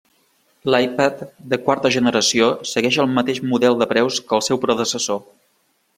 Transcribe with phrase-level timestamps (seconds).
[0.75, 1.19] L'iPad
[1.51, 5.25] de quarta generació segueix el mateix model de preus que el seu predecessor.